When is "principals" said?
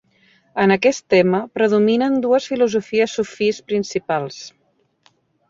3.69-4.43